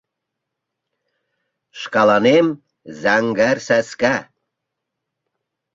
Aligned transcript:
Шкаланем— 1.79 2.47
зӓҥгӓр 3.01 3.57
сӓскӓ 3.67 4.15